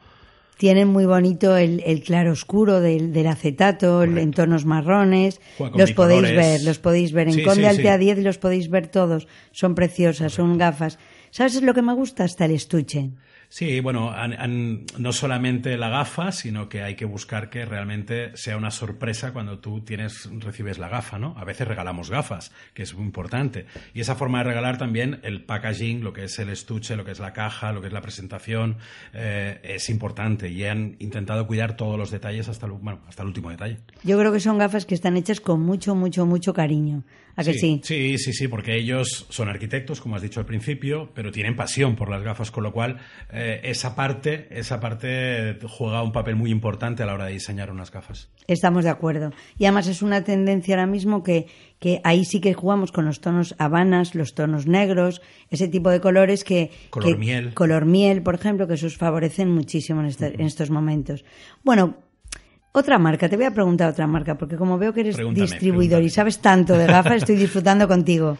Tienen 0.57 0.89
muy 0.89 1.05
bonito 1.05 1.55
el, 1.55 1.81
el 1.85 2.03
claro 2.03 2.33
oscuro 2.33 2.81
del, 2.81 3.13
del 3.13 3.27
acetato, 3.27 4.03
en 4.03 4.31
tonos 4.31 4.65
marrones. 4.65 5.39
Los 5.73 5.93
podéis 5.93 6.23
ver, 6.35 6.61
los 6.63 6.79
podéis 6.79 7.13
ver. 7.13 7.29
En 7.29 7.35
Sí, 7.35 7.43
Conde 7.43 7.61
sí, 7.61 7.67
Altea 7.67 7.93
sí. 7.93 7.99
10 8.03 8.17
los 8.19 8.37
podéis 8.39 8.69
ver 8.69 8.87
todos. 8.87 9.25
Son 9.53 9.73
preciosas, 9.73 10.33
son 10.33 10.57
gafas. 10.57 10.99
¿Sabes 11.31 11.61
lo 11.61 11.73
que 11.73 11.81
me 11.81 11.93
gusta? 11.93 12.25
Hasta 12.25 12.43
el 12.43 12.51
estuche. 12.51 13.11
Sí, 13.51 13.79
bueno, 13.79 14.13
no 14.99 15.11
solamente 15.11 15.75
la 15.75 15.89
gafa, 15.89 16.31
sino 16.31 16.69
que 16.69 16.83
hay 16.83 16.95
que 16.95 17.05
buscar 17.05 17.49
que 17.49 17.65
realmente 17.65 18.37
sea 18.37 18.55
una 18.55 18.69
sorpresa 18.69 19.33
cuando 19.33 19.57
tú 19.57 19.81
tienes, 19.81 20.29
recibes 20.39 20.77
la 20.77 20.87
gafa, 20.87 21.17
¿no? 21.17 21.33
A 21.35 21.45
veces 21.45 21.67
regalamos 21.67 22.11
gafas, 22.11 22.51
que 22.75 22.83
es 22.83 22.93
muy 22.93 23.05
importante. 23.05 23.65
Y 23.95 24.01
esa 24.01 24.13
forma 24.13 24.37
de 24.37 24.43
regalar 24.43 24.77
también 24.77 25.19
el 25.23 25.45
packaging, 25.45 26.03
lo 26.03 26.13
que 26.13 26.25
es 26.25 26.37
el 26.37 26.49
estuche, 26.49 26.95
lo 26.95 27.03
que 27.03 27.11
es 27.11 27.19
la 27.19 27.33
caja, 27.33 27.73
lo 27.73 27.81
que 27.81 27.87
es 27.87 27.93
la 27.93 28.01
presentación, 28.01 28.77
eh, 29.13 29.59
es 29.63 29.89
importante. 29.89 30.49
Y 30.49 30.65
han 30.65 30.95
intentado 30.99 31.47
cuidar 31.47 31.75
todos 31.75 31.97
los 31.97 32.11
detalles 32.11 32.49
hasta 32.49 32.67
el, 32.67 32.73
bueno, 32.73 33.01
hasta 33.07 33.23
el 33.23 33.29
último 33.29 33.49
detalle. 33.49 33.79
Yo 34.03 34.19
creo 34.19 34.31
que 34.31 34.39
son 34.39 34.59
gafas 34.59 34.85
que 34.85 34.93
están 34.93 35.17
hechas 35.17 35.41
con 35.41 35.61
mucho, 35.61 35.95
mucho, 35.95 36.27
mucho 36.27 36.53
cariño. 36.53 37.03
¿A 37.35 37.43
que 37.43 37.53
sí? 37.53 37.79
Sí, 37.85 38.17
sí, 38.17 38.33
sí, 38.33 38.49
porque 38.49 38.75
ellos 38.75 39.25
son 39.29 39.47
arquitectos, 39.47 40.01
como 40.01 40.17
has 40.17 40.21
dicho 40.21 40.41
al 40.41 40.45
principio, 40.45 41.09
pero 41.15 41.31
tienen 41.31 41.55
pasión 41.55 41.95
por 41.95 42.09
las 42.09 42.21
gafas, 42.21 42.51
con 42.51 42.65
lo 42.65 42.73
cual 42.73 42.97
eh, 43.31 43.38
esa 43.63 43.95
parte, 43.95 44.47
esa 44.51 44.79
parte 44.79 45.57
juega 45.67 46.01
un 46.03 46.11
papel 46.11 46.35
muy 46.35 46.51
importante 46.51 47.03
a 47.03 47.05
la 47.05 47.13
hora 47.13 47.25
de 47.25 47.33
diseñar 47.33 47.71
unas 47.71 47.91
gafas. 47.91 48.29
Estamos 48.47 48.83
de 48.83 48.89
acuerdo. 48.89 49.31
Y 49.57 49.65
además 49.65 49.87
es 49.87 50.01
una 50.01 50.23
tendencia 50.23 50.75
ahora 50.75 50.87
mismo 50.87 51.23
que, 51.23 51.47
que 51.79 52.01
ahí 52.03 52.25
sí 52.25 52.41
que 52.41 52.53
jugamos 52.53 52.91
con 52.91 53.05
los 53.05 53.21
tonos 53.21 53.55
habanas, 53.59 54.15
los 54.15 54.33
tonos 54.33 54.65
negros, 54.67 55.21
ese 55.49 55.67
tipo 55.67 55.89
de 55.89 56.01
colores 56.01 56.43
que... 56.43 56.71
Color 56.89 57.11
que- 57.13 57.17
miel. 57.17 57.53
Color 57.53 57.85
miel, 57.85 58.21
por 58.23 58.35
ejemplo, 58.35 58.67
que 58.67 58.73
esos 58.75 58.97
favorecen 58.97 59.49
muchísimo 59.51 60.01
en, 60.01 60.07
este- 60.07 60.33
en 60.33 60.41
estos 60.41 60.69
momentos. 60.69 61.23
Bueno, 61.63 61.95
otra 62.71 62.99
marca, 62.99 63.29
te 63.29 63.35
voy 63.35 63.45
a 63.45 63.53
preguntar 63.53 63.89
otra 63.89 64.05
marca, 64.07 64.37
porque 64.37 64.55
como 64.55 64.77
veo 64.77 64.93
que 64.93 65.01
eres 65.01 65.15
Pregúntame, 65.15 65.45
distribuidor 65.47 66.03
y 66.03 66.09
sabes 66.09 66.39
tanto 66.39 66.77
de 66.77 66.85
gafas, 66.87 67.17
estoy 67.17 67.35
disfrutando 67.35 67.87
contigo. 67.87 68.37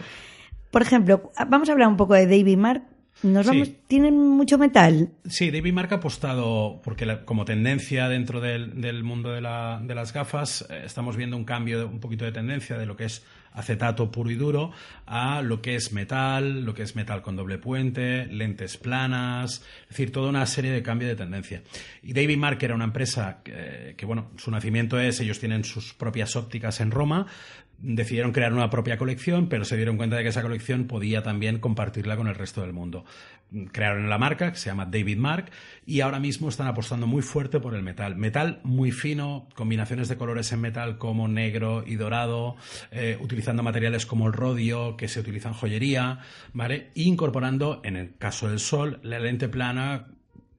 Por 0.72 0.84
ejemplo, 0.84 1.32
vamos 1.48 1.68
a 1.70 1.72
hablar 1.72 1.88
un 1.88 1.98
poco 1.98 2.14
de 2.14 2.26
David 2.28 2.58
Mark. 2.58 2.84
Nos 3.22 3.46
Sí. 3.46 3.52
vamos, 3.52 3.70
tienen 3.88 4.18
mucho 4.18 4.58
metal. 4.58 5.10
Sí, 5.28 5.52
David 5.52 5.74
Mark 5.74 5.90
ha 5.92 5.96
apostado, 5.98 6.80
porque 6.84 7.06
la- 7.06 7.26
como 7.26 7.44
tendencia 7.44 8.08
dentro 8.08 8.40
del, 8.40 8.80
del 8.80 9.04
mundo 9.04 9.32
de, 9.32 9.42
la- 9.42 9.82
de 9.84 9.94
las 9.96 10.14
gafas, 10.14 10.66
eh, 10.70 10.84
estamos 10.86 11.18
viendo 11.18 11.36
un 11.36 11.44
cambio, 11.44 11.80
de- 11.80 11.84
un 11.86 12.00
poquito 12.00 12.24
de 12.26 12.32
tendencia 12.32 12.78
de 12.78 12.86
lo 12.86 12.96
que 12.96 13.06
es 13.06 13.26
acetato 13.52 14.12
puro 14.12 14.30
y 14.30 14.36
duro 14.36 14.72
a 15.08 15.42
lo 15.42 15.60
que 15.62 15.76
es 15.76 15.92
metal, 15.92 16.64
lo 16.64 16.74
que 16.74 16.84
es 16.84 16.96
metal 16.96 17.22
con 17.22 17.36
doble 17.36 17.58
puente, 17.58 18.26
lentes 18.28 18.78
planas, 18.78 19.64
es 19.84 19.90
decir, 19.90 20.12
toda 20.12 20.30
una 20.30 20.46
serie 20.46 20.72
de 20.72 20.82
cambios 20.84 21.10
de 21.10 21.16
tendencia. 21.16 21.62
Y 22.04 22.14
David 22.14 22.38
Mark 22.38 22.60
era 22.62 22.76
una 22.76 22.86
empresa 22.86 23.40
que, 23.44 23.96
que, 23.98 24.06
bueno, 24.06 24.30
su 24.38 24.50
nacimiento 24.52 25.00
es, 25.00 25.20
ellos 25.20 25.40
tienen 25.40 25.64
sus 25.66 25.94
propias 25.94 26.36
ópticas 26.36 26.80
en 26.80 26.92
Roma, 26.92 27.26
decidieron 27.82 28.32
crear 28.32 28.54
una 28.54 28.70
propia 28.70 28.98
colección, 28.98 29.48
pero 29.48 29.66
se 29.66 29.78
dieron 29.78 29.98
cuenta 29.98 30.18
de 30.18 30.24
que 30.24 30.30
esa 30.30 30.42
colección 30.42 30.86
podía 30.86 31.24
también 31.24 31.60
compartirla 31.60 32.18
con 32.18 32.28
el 32.28 32.36
resto 32.36 32.62
del 32.62 32.74
mundo. 32.74 33.06
Crearon 33.72 34.10
la 34.10 34.18
marca, 34.18 34.52
que 34.52 34.58
se 34.58 34.70
llama 34.70 34.86
David 34.86 35.18
Mark, 35.18 35.52
y 35.86 36.02
ahora 36.02 36.20
mismo 36.20 36.50
están 36.50 36.68
apostando 36.68 37.08
muy 37.08 37.22
fuerte 37.22 37.60
por 37.60 37.74
el 37.74 37.82
metal. 37.82 38.16
Metal 38.16 38.60
muy 38.64 38.92
fino, 38.92 39.48
combinaciones 39.56 40.08
de 40.08 40.18
colores 40.18 40.52
en 40.52 40.62
metal 40.62 40.98
como 40.98 41.28
negro 41.28 41.84
y 41.86 41.96
dorado, 41.96 42.56
eh, 42.92 43.18
utilizando 43.20 43.64
materiales 43.64 44.06
como 44.06 44.28
el 44.28 44.34
rodio, 44.34 44.98
que 44.98 45.08
se 45.08 45.20
utiliza 45.20 45.50
en 45.50 45.56
joyería, 45.56 46.20
¿vale? 46.54 46.92
incorporando, 46.96 47.82
en 47.84 47.96
el 47.96 48.16
caso 48.18 48.50
del 48.50 48.60
sol, 48.60 49.00
la 49.04 49.20
lente 49.20 49.50
plana, 49.50 50.08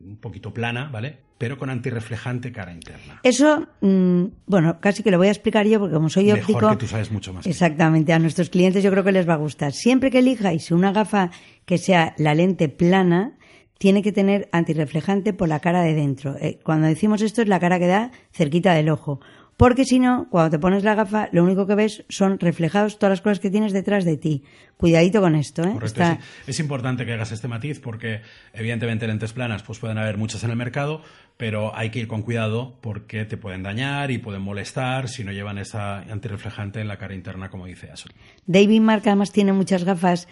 un 0.00 0.16
poquito 0.16 0.52
plana, 0.52 0.88
¿vale? 0.90 1.30
pero 1.40 1.57
con 1.57 1.71
antirreflejante 1.71 2.52
cara 2.52 2.71
interna. 2.71 3.19
Eso, 3.23 3.66
mm, 3.80 4.25
bueno, 4.45 4.78
casi 4.78 5.02
que 5.02 5.11
lo 5.11 5.16
voy 5.16 5.28
a 5.28 5.30
explicar 5.30 5.66
yo 5.66 5.80
porque 5.80 5.95
como 5.95 6.11
soy 6.11 6.30
óptico... 6.30 6.61
Mejor 6.61 6.76
que 6.76 6.85
tú 6.85 6.87
sabes 6.87 7.11
mucho 7.11 7.33
más. 7.33 7.47
Exactamente, 7.47 8.12
a 8.12 8.19
nuestros 8.19 8.50
clientes 8.50 8.85
yo 8.85 8.90
creo 8.90 9.04
que 9.04 9.12
les 9.12 9.26
va 9.26 9.33
a 9.33 9.37
gustar. 9.38 9.73
Siempre 9.73 10.11
que 10.11 10.19
elijáis 10.19 10.71
una 10.71 10.92
gafa 10.92 11.30
que 11.64 11.78
sea 11.78 12.14
la 12.19 12.35
lente 12.35 12.69
plana, 12.69 13.38
tiene 13.78 14.02
que 14.02 14.12
tener 14.12 14.50
antirreflejante 14.52 15.33
por 15.33 15.49
la 15.49 15.61
cara 15.61 15.80
de 15.80 15.95
dentro. 15.95 16.37
Eh, 16.37 16.59
cuando 16.62 16.87
decimos 16.87 17.23
esto 17.23 17.40
es 17.40 17.49
la 17.49 17.59
cara 17.59 17.78
que 17.78 17.87
da 17.87 18.11
cerquita 18.33 18.75
del 18.75 18.90
ojo. 18.90 19.21
Porque 19.61 19.85
si 19.85 19.99
no, 19.99 20.26
cuando 20.31 20.52
te 20.52 20.59
pones 20.59 20.85
la 20.85 20.95
gafa, 20.95 21.29
lo 21.33 21.45
único 21.45 21.67
que 21.67 21.75
ves 21.75 22.07
son 22.09 22.38
reflejados 22.38 22.99
todas 22.99 23.11
las 23.11 23.21
cosas 23.21 23.40
que 23.40 23.50
tienes 23.50 23.75
detrás 23.75 24.07
de 24.07 24.17
ti. 24.17 24.43
Cuidadito 24.79 25.21
con 25.21 25.35
esto, 25.35 25.62
¿eh? 25.64 25.73
Correcto. 25.75 26.02
Es, 26.47 26.61
importante 26.61 27.05
que 27.05 27.12
hagas 27.12 27.31
este 27.31 27.47
matiz 27.47 27.79
porque, 27.79 28.23
evidentemente, 28.55 29.07
lentes 29.07 29.35
planas 29.35 29.62
pues 29.62 29.79
pueden 29.79 29.99
haber 29.99 30.17
muchas 30.17 30.43
en 30.45 30.50
el 30.50 30.57
mercado, 30.57 31.02
pero 31.37 31.76
hay 31.76 31.90
que 31.90 31.99
ir 31.99 32.09
con 32.09 32.23
cuidado 32.23 32.79
porque 32.81 33.26
te 33.26 33.37
pueden 33.37 33.62
dañar 33.62 34.11
y 34.11 34.17
pueden 34.17 34.40
molestar 34.40 35.11
si 35.11 35.25
no 35.25 35.31
llevan 35.31 35.59
esa 35.59 35.99
antirreflejante 36.11 36.81
en 36.81 36.88
la 36.88 36.97
cara 36.97 37.14
interna, 37.14 37.50
como 37.50 37.67
dice 37.67 37.90
Ashley. 37.90 38.17
David 38.47 38.81
Mark 38.81 39.02
además 39.05 39.31
tiene 39.31 39.52
muchas 39.52 39.85
gafas 39.85 40.26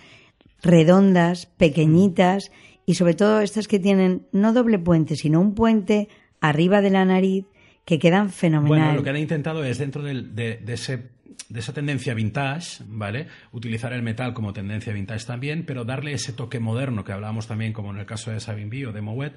redondas, 0.62 1.44
pequeñitas 1.44 2.50
y 2.86 2.94
sobre 2.94 3.12
todo 3.12 3.42
estas 3.42 3.68
que 3.68 3.78
tienen 3.78 4.26
no 4.32 4.54
doble 4.54 4.78
puente, 4.78 5.16
sino 5.16 5.38
un 5.38 5.54
puente 5.54 6.08
arriba 6.40 6.80
de 6.80 6.88
la 6.88 7.04
nariz 7.04 7.44
que 7.88 7.98
quedan 7.98 8.28
fenomenales. 8.28 8.84
Bueno, 8.84 8.98
lo 8.98 9.02
que 9.02 9.08
han 9.08 9.16
intentado 9.16 9.64
es 9.64 9.78
dentro 9.78 10.02
de, 10.02 10.60
ese 10.66 11.08
de 11.48 11.60
esa 11.60 11.72
tendencia 11.72 12.12
vintage, 12.12 12.84
¿vale? 12.86 13.28
Utilizar 13.52 13.94
el 13.94 14.02
metal 14.02 14.34
como 14.34 14.52
tendencia 14.52 14.92
vintage 14.92 15.24
también, 15.24 15.64
pero 15.64 15.86
darle 15.86 16.12
ese 16.12 16.34
toque 16.34 16.60
moderno 16.60 17.02
que 17.02 17.12
hablábamos 17.12 17.46
también, 17.46 17.72
como 17.72 17.90
en 17.90 18.00
el 18.00 18.04
caso 18.04 18.30
de 18.30 18.40
Sabin 18.40 18.68
o 18.84 18.92
de 18.92 19.00
Moet, 19.00 19.32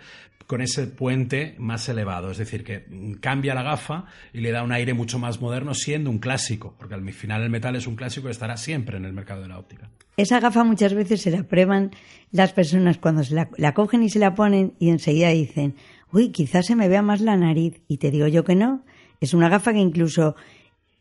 con 0.48 0.60
ese 0.60 0.88
puente 0.88 1.56
más 1.60 1.88
elevado. 1.88 2.30
Es 2.30 2.40
decir, 2.40 2.66
que 2.66 2.84
cambia 3.22 3.56
la 3.56 3.64
gafa 3.64 4.04
y 4.34 4.42
le 4.42 4.52
da 4.52 4.64
un 4.64 4.74
aire 4.74 4.94
mucho 4.94 5.18
más 5.18 5.40
moderno, 5.40 5.74
siendo 5.74 6.10
un 6.10 6.20
clásico, 6.20 6.76
porque 6.78 6.96
al 6.96 7.10
final 7.14 7.44
el 7.44 7.50
metal 7.50 7.78
es 7.78 7.88
un 7.88 7.96
clásico 7.96 8.28
y 8.28 8.32
estará 8.32 8.58
siempre 8.58 8.98
en 8.98 9.06
el 9.06 9.14
mercado 9.14 9.44
de 9.44 9.48
la 9.48 9.60
óptica. 9.60 9.90
Esa 10.18 10.42
gafa 10.42 10.66
muchas 10.66 10.94
veces 10.94 11.22
se 11.22 11.32
la 11.32 11.44
prueban 11.44 11.92
las 12.32 12.52
personas 12.52 12.98
cuando 12.98 13.24
se 13.24 13.34
la, 13.34 13.50
la 13.56 13.74
cogen 13.74 14.04
y 14.04 14.10
se 14.10 14.20
la 14.20 14.36
ponen 14.36 14.74
y 14.78 14.90
enseguida 14.90 15.30
dicen, 15.30 15.76
uy, 16.12 16.30
quizás 16.30 16.66
se 16.66 16.76
me 16.76 16.88
vea 16.88 17.02
más 17.02 17.22
la 17.22 17.38
nariz. 17.38 17.82
Y 17.88 17.98
te 17.98 18.12
digo 18.12 18.28
yo 18.28 18.44
que 18.44 18.56
no. 18.56 18.84
Es 19.20 19.34
una 19.34 19.50
gafa 19.50 19.74
que 19.74 19.80
incluso 19.80 20.36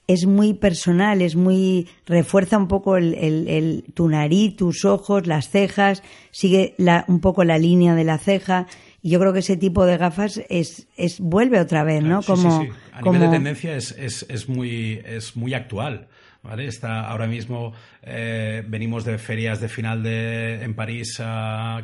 es 0.06 0.26
muy 0.26 0.54
personal, 0.54 1.22
es 1.22 1.36
muy 1.36 1.86
refuerza 2.04 2.58
un 2.58 2.66
poco 2.66 2.96
el, 2.96 3.84
tu 3.94 4.08
nariz, 4.08 4.56
tus 4.56 4.84
ojos, 4.84 5.28
las 5.28 5.50
cejas, 5.50 6.02
sigue 6.32 6.74
un 7.06 7.20
poco 7.20 7.44
la 7.44 7.58
línea 7.58 7.94
de 7.94 8.02
la 8.02 8.18
ceja. 8.18 8.66
Y 9.02 9.10
yo 9.10 9.20
creo 9.20 9.32
que 9.32 9.38
ese 9.38 9.56
tipo 9.56 9.86
de 9.86 9.96
gafas 9.96 10.42
es, 10.48 10.88
es 10.96 11.20
vuelve 11.20 11.60
otra 11.60 11.84
vez, 11.84 12.02
¿no? 12.02 12.22
como, 12.22 12.66
A 12.92 13.02
nivel 13.02 13.20
de 13.20 13.28
tendencia 13.28 13.76
es, 13.76 13.92
es, 13.92 14.26
es, 14.28 14.48
muy, 14.48 15.00
es 15.06 15.36
muy 15.36 15.54
actual. 15.54 16.08
¿Vale? 16.42 16.66
Está 16.66 17.06
ahora 17.06 17.26
mismo, 17.26 17.72
eh, 18.02 18.64
venimos 18.66 19.04
de 19.04 19.18
ferias 19.18 19.60
de 19.60 19.68
final 19.68 20.02
de, 20.02 20.62
en 20.62 20.74
París, 20.74 21.20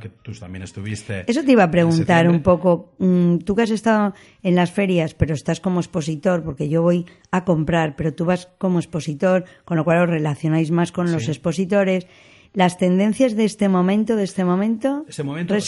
que 0.01 0.09
tú 0.23 0.33
también 0.33 0.63
estuviste. 0.63 1.25
Eso 1.27 1.45
te 1.45 1.53
iba 1.53 1.65
a 1.65 1.71
preguntar 1.71 2.29
un 2.29 2.43
poco. 2.43 2.95
Mm, 2.99 3.39
tú 3.39 3.55
que 3.55 3.63
has 3.63 3.71
estado 3.71 4.15
en 4.43 4.55
las 4.55 4.71
ferias, 4.71 5.15
pero 5.15 5.35
estás 5.35 5.61
como 5.61 5.81
expositor, 5.81 6.43
porque 6.43 6.69
yo 6.69 6.83
voy 6.83 7.07
a 7.31 7.45
comprar, 7.45 7.97
pero 7.97 8.15
tú 8.15 8.25
vas 8.25 8.49
como 8.59 8.79
expositor, 8.79 9.45
con 9.65 9.77
lo 9.77 9.85
cual 9.85 10.03
os 10.03 10.11
relacionáis 10.11 10.71
más 10.71 10.93
con 10.93 11.13
los 11.13 11.29
expositores 11.29 12.07
las 12.57 12.79
tendencias 12.79 13.37
de 13.37 13.45
este 13.45 13.69
momento, 13.69 14.17
de 14.17 14.25
este 14.25 14.43
momento, 14.43 15.05
este 15.07 15.23
momento 15.23 15.61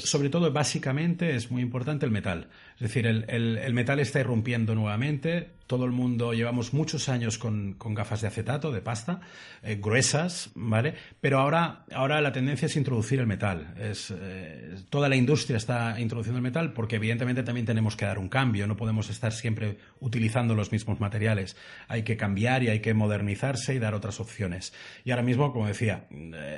sobre 0.00 0.28
todo, 0.28 0.52
básicamente, 0.52 1.36
es 1.36 1.52
muy 1.52 1.62
importante 1.62 2.04
el 2.04 2.10
metal. 2.10 2.48
Es 2.74 2.80
decir, 2.80 3.06
el, 3.06 3.24
el, 3.28 3.72
metal 3.72 4.00
está 4.00 4.20
irrumpiendo 4.20 4.74
nuevamente. 4.74 5.52
Todo 5.66 5.84
el 5.84 5.92
mundo 5.92 6.34
llevamos 6.34 6.74
muchos 6.74 7.08
años 7.08 7.38
con, 7.38 7.72
con 7.74 7.94
gafas 7.94 8.20
de 8.20 8.28
acetato, 8.28 8.70
de 8.70 8.82
pasta, 8.82 9.20
eh, 9.62 9.78
gruesas, 9.80 10.50
¿vale? 10.54 10.94
Pero 11.20 11.38
ahora, 11.38 11.86
ahora 11.92 12.20
la 12.20 12.32
tendencia 12.32 12.66
es 12.66 12.76
introducir 12.76 13.18
el 13.18 13.26
metal. 13.26 13.74
Es, 13.80 14.12
eh, 14.14 14.74
toda 14.90 15.08
la 15.08 15.16
industria 15.16 15.56
está 15.56 15.98
introduciendo 15.98 16.38
el 16.38 16.42
metal 16.42 16.72
porque 16.74 16.96
evidentemente 16.96 17.42
también 17.42 17.66
tenemos 17.66 17.96
que 17.96 18.04
dar 18.04 18.18
un 18.18 18.28
cambio. 18.28 18.66
No 18.66 18.76
podemos 18.76 19.08
estar 19.10 19.32
siempre 19.32 19.78
utilizando 20.00 20.54
los 20.54 20.70
mismos 20.70 21.00
materiales. 21.00 21.56
Hay 21.88 22.02
que 22.02 22.16
cambiar 22.16 22.62
y 22.62 22.68
hay 22.68 22.80
que 22.80 22.94
modernizarse 22.94 23.74
y 23.74 23.78
dar 23.78 23.94
otras 23.94 24.20
opciones. 24.20 24.74
Y 25.04 25.12
ahora 25.12 25.22
mismo, 25.22 25.52
como 25.52 25.66
decía, 25.66 26.06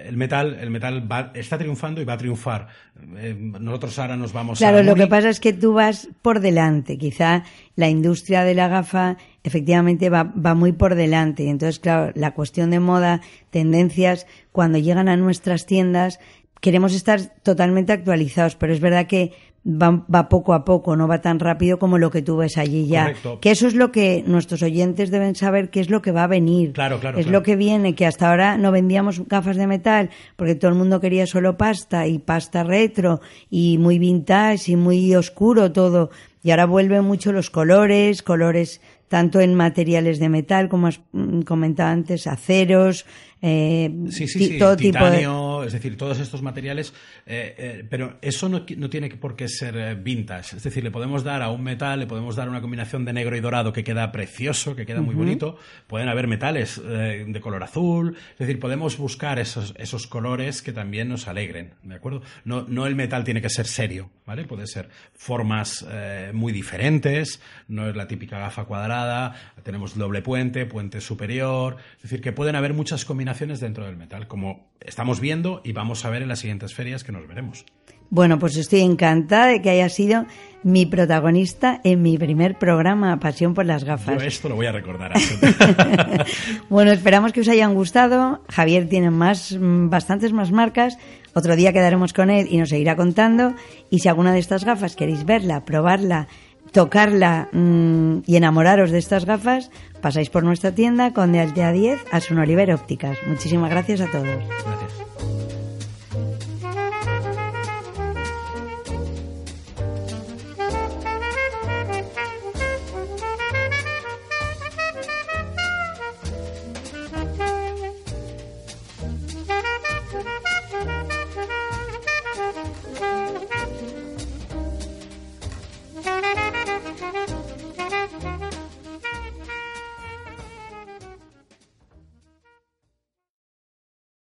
el 0.06 0.16
metal, 0.16 0.56
el 0.60 0.70
metal 0.70 1.08
está 1.34 1.58
triunfando 1.58 2.00
y 2.00 2.04
va 2.04 2.14
a 2.14 2.18
triunfar. 2.18 2.68
nosotros 2.94 3.98
ahora 3.98 4.16
nos 4.16 4.32
vamos 4.32 4.60
a... 4.60 4.64
Claro, 4.64 4.82
lo 4.82 4.94
que 4.94 5.06
pasa 5.06 5.28
es 5.28 5.40
que 5.40 5.52
tú 5.52 5.74
vas 5.74 6.08
por 6.22 6.40
delante. 6.40 6.98
Quizá 6.98 7.44
la 7.76 7.88
industria 7.88 8.44
de 8.44 8.54
la 8.54 8.68
gafa 8.68 9.16
efectivamente 9.44 10.10
va, 10.10 10.24
va 10.24 10.54
muy 10.54 10.72
por 10.72 10.94
delante. 10.94 11.44
Y 11.44 11.48
entonces, 11.48 11.78
claro, 11.78 12.12
la 12.14 12.32
cuestión 12.32 12.70
de 12.70 12.80
moda, 12.80 13.20
tendencias, 13.50 14.26
cuando 14.52 14.78
llegan 14.78 15.08
a 15.08 15.16
nuestras 15.16 15.66
tiendas, 15.66 16.20
queremos 16.60 16.94
estar 16.94 17.20
totalmente 17.42 17.92
actualizados, 17.92 18.56
pero 18.56 18.72
es 18.72 18.80
verdad 18.80 19.06
que 19.06 19.32
va, 19.64 20.28
poco 20.28 20.54
a 20.54 20.64
poco, 20.64 20.96
no 20.96 21.08
va 21.08 21.20
tan 21.20 21.38
rápido 21.38 21.78
como 21.78 21.98
lo 21.98 22.10
que 22.10 22.22
tú 22.22 22.36
ves 22.36 22.58
allí 22.58 22.86
ya. 22.86 23.12
Que 23.40 23.50
eso 23.50 23.66
es 23.66 23.74
lo 23.74 23.92
que 23.92 24.24
nuestros 24.26 24.62
oyentes 24.62 25.10
deben 25.10 25.34
saber, 25.34 25.70
que 25.70 25.80
es 25.80 25.90
lo 25.90 26.02
que 26.02 26.12
va 26.12 26.24
a 26.24 26.26
venir. 26.26 26.72
Claro, 26.72 27.00
claro. 27.00 27.18
Es 27.18 27.26
lo 27.26 27.42
que 27.42 27.56
viene, 27.56 27.94
que 27.94 28.06
hasta 28.06 28.30
ahora 28.30 28.56
no 28.56 28.72
vendíamos 28.72 29.26
gafas 29.26 29.56
de 29.56 29.66
metal 29.66 30.10
porque 30.36 30.54
todo 30.54 30.70
el 30.70 30.76
mundo 30.76 31.00
quería 31.00 31.26
solo 31.26 31.56
pasta 31.56 32.06
y 32.06 32.18
pasta 32.18 32.64
retro 32.64 33.20
y 33.50 33.78
muy 33.78 33.98
vintage 33.98 34.72
y 34.72 34.76
muy 34.76 35.14
oscuro 35.14 35.72
todo. 35.72 36.10
Y 36.42 36.50
ahora 36.50 36.66
vuelven 36.66 37.04
mucho 37.04 37.32
los 37.32 37.50
colores, 37.50 38.22
colores 38.22 38.80
tanto 39.08 39.40
en 39.40 39.54
materiales 39.54 40.18
de 40.18 40.28
metal, 40.28 40.68
como 40.68 40.86
has 40.86 41.00
mm, 41.12 41.40
comentado 41.42 41.90
antes, 41.90 42.26
aceros, 42.26 43.06
eh, 43.40 43.88
sí, 44.10 44.26
sí, 44.26 44.46
sí, 44.46 44.58
todo 44.58 44.76
titanio, 44.76 45.62
es 45.62 45.72
decir, 45.72 45.96
todos 45.96 46.18
estos 46.18 46.42
materiales, 46.42 46.92
eh, 47.24 47.54
eh, 47.56 47.86
pero 47.88 48.18
eso 48.20 48.48
no, 48.48 48.64
no, 48.76 48.90
tiene 48.90 49.10
por 49.10 49.36
qué 49.36 49.48
ser 49.48 49.94
vintage, 49.96 50.56
es 50.56 50.62
decir, 50.64 50.82
le 50.82 50.90
podemos 50.90 51.22
dar 51.22 51.42
a 51.42 51.50
un 51.50 51.62
metal, 51.62 52.00
le 52.00 52.06
podemos 52.06 52.34
dar 52.34 52.48
una 52.48 52.60
combinación 52.60 53.04
de 53.04 53.12
negro 53.12 53.36
y 53.36 53.40
dorado 53.40 53.72
que 53.72 53.84
queda 53.84 54.10
precioso, 54.10 54.74
que 54.74 54.86
queda 54.86 55.02
muy 55.02 55.14
bonito, 55.14 55.56
pueden 55.86 56.08
haber 56.08 56.26
metales 56.26 56.82
de 56.82 57.40
color 57.40 57.62
azul, 57.62 58.16
es 58.32 58.38
decir, 58.38 58.58
podemos 58.58 58.98
buscar 58.98 59.38
esos, 59.38 59.72
esos 59.78 60.08
colores 60.08 60.60
que 60.60 60.72
también 60.72 61.08
nos 61.08 61.28
alegren, 61.28 61.74
¿de 61.84 61.94
acuerdo? 61.94 62.22
No, 62.44 62.62
no 62.66 62.86
el 62.86 62.96
metal 62.96 63.22
tiene 63.22 63.40
que 63.40 63.50
ser 63.50 63.68
serio, 63.68 64.10
¿vale? 64.26 64.44
Puede 64.46 64.66
ser 64.66 64.88
formas 65.14 65.86
muy 66.32 66.52
diferentes, 66.52 67.40
no 67.68 67.88
es 67.88 67.94
la 67.94 68.08
típica 68.08 68.40
gafa 68.40 68.64
cuadrada, 68.64 69.34
tenemos 69.62 69.96
doble 69.96 70.22
puente, 70.22 70.66
puente 70.66 71.00
superior, 71.00 71.76
es 71.96 72.02
decir, 72.02 72.20
que 72.20 72.32
pueden 72.32 72.56
haber 72.56 72.74
muchas 72.74 73.04
combinaciones 73.04 73.27
dentro 73.60 73.84
del 73.84 73.96
metal, 73.96 74.26
como 74.26 74.70
estamos 74.80 75.20
viendo 75.20 75.60
y 75.64 75.72
vamos 75.72 76.04
a 76.04 76.10
ver 76.10 76.22
en 76.22 76.28
las 76.28 76.40
siguientes 76.40 76.74
ferias 76.74 77.04
que 77.04 77.12
nos 77.12 77.26
veremos. 77.26 77.64
Bueno, 78.10 78.38
pues 78.38 78.56
estoy 78.56 78.80
encantada 78.80 79.46
de 79.48 79.60
que 79.60 79.68
haya 79.68 79.88
sido 79.90 80.24
mi 80.62 80.86
protagonista 80.86 81.78
en 81.84 82.00
mi 82.00 82.16
primer 82.16 82.58
programa, 82.58 83.20
Pasión 83.20 83.52
por 83.52 83.66
las 83.66 83.84
gafas. 83.84 84.18
Yo 84.18 84.26
esto 84.26 84.48
lo 84.48 84.56
voy 84.56 84.66
a 84.66 84.72
recordar. 84.72 85.12
bueno, 86.70 86.90
esperamos 86.90 87.32
que 87.32 87.42
os 87.42 87.48
hayan 87.48 87.74
gustado. 87.74 88.42
Javier 88.48 88.88
tiene 88.88 89.10
más, 89.10 89.52
mm, 89.52 89.90
bastantes 89.90 90.32
más 90.32 90.52
marcas. 90.52 90.96
Otro 91.34 91.54
día 91.54 91.74
quedaremos 91.74 92.14
con 92.14 92.30
él 92.30 92.48
y 92.50 92.56
nos 92.56 92.70
seguirá 92.70 92.96
contando. 92.96 93.54
Y 93.90 93.98
si 93.98 94.08
alguna 94.08 94.32
de 94.32 94.38
estas 94.38 94.64
gafas 94.64 94.96
queréis 94.96 95.26
verla, 95.26 95.66
probarla, 95.66 96.28
tocarla 96.72 97.48
mm, 97.52 98.18
y 98.26 98.36
enamoraros 98.36 98.90
de 98.90 98.98
estas 98.98 99.24
gafas, 99.24 99.70
pasáis 100.00 100.30
por 100.30 100.44
nuestra 100.44 100.72
tienda 100.72 101.12
con 101.12 101.32
de 101.32 101.40
Altea 101.40 101.72
10 101.72 102.00
a 102.12 102.20
Sun 102.20 102.38
Oliver 102.38 102.72
Ópticas. 102.72 103.18
Muchísimas 103.26 103.70
gracias 103.70 104.00
a 104.00 104.10
todos. 104.10 104.26
Gracias. 104.26 105.07